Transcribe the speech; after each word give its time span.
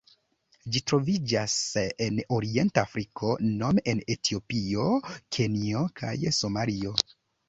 Ĝi 0.75 0.79
troviĝas 0.91 1.57
en 2.05 2.15
Orienta 2.37 2.83
Afriko 2.89 3.35
nome 3.59 3.83
en 3.93 4.01
Etiopio, 4.13 4.87
Kenjo 5.37 5.83
kaj 6.03 6.15
Somalio. 6.39 6.95